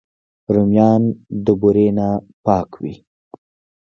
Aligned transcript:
رومیان 0.53 1.01
د 1.45 1.47
بورې 1.59 1.87
نه 1.97 2.07
پاک 2.45 2.69
وي 2.81 2.95